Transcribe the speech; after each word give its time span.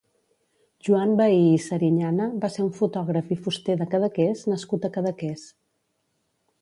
Joan 0.85 1.11
Vehí 1.19 1.43
i 1.49 1.59
Serinyana 1.65 2.27
va 2.45 2.51
ser 2.55 2.65
un 2.69 2.73
fotògraf 2.79 3.29
i 3.37 3.37
fuster 3.43 3.77
de 3.83 3.87
Cadaqués 3.93 4.43
nascut 4.55 4.89
a 4.89 4.93
Cadaqués. 4.97 5.45